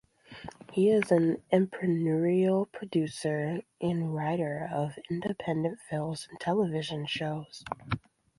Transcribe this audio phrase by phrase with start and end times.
[0.71, 7.63] He is an entrepreneurial producer and writer of independent films and television shows.